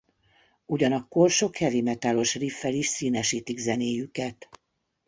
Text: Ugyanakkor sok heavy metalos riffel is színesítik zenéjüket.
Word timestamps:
Ugyanakkor 0.65 1.29
sok 1.29 1.57
heavy 1.57 1.81
metalos 1.81 2.35
riffel 2.35 2.73
is 2.73 2.87
színesítik 2.87 3.57
zenéjüket. 3.57 4.49